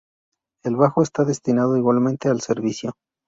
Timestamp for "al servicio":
2.27-2.93